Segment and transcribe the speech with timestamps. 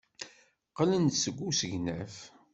[0.69, 2.15] Qqlen-d seg usegnaf.